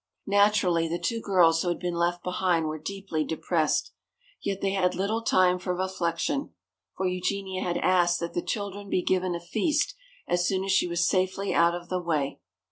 Naturally 0.25 0.87
the 0.87 0.97
two 0.97 1.21
girls 1.21 1.61
who 1.61 1.67
had 1.67 1.77
been 1.77 1.93
left 1.93 2.23
behind 2.23 2.65
were 2.65 2.79
deeply 2.79 3.23
depressed. 3.23 3.91
Yet 4.41 4.59
they 4.59 4.71
had 4.71 4.95
little 4.95 5.21
time 5.21 5.59
for 5.59 5.75
reflection. 5.75 6.55
For 6.97 7.05
Eugenia 7.05 7.61
had 7.61 7.77
asked 7.77 8.19
that 8.21 8.33
the 8.33 8.41
children 8.41 8.89
be 8.89 9.03
given 9.03 9.35
a 9.35 9.39
feast 9.39 9.93
as 10.27 10.47
soon 10.47 10.63
as 10.63 10.71
she 10.71 10.87
was 10.87 11.07
safely 11.07 11.53
out 11.53 11.75
of 11.75 11.89
the 11.89 12.01
way. 12.01 12.39